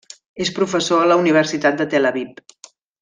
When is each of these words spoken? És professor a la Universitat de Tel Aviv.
És 0.45 0.51
professor 0.55 1.03
a 1.03 1.09
la 1.11 1.17
Universitat 1.25 1.77
de 1.83 1.89
Tel 1.93 2.11
Aviv. 2.11 2.45